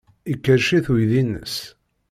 Ikerrec-it 0.31 0.87
uydi-nnes. 0.91 1.55